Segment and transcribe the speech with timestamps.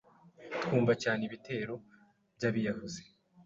[0.63, 1.75] Twumva cyane ibitero
[2.35, 3.03] by’abiyahuzi